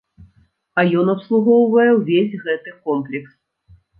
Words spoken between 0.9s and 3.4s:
ён абслугоўвае ўвесь гэты комплекс.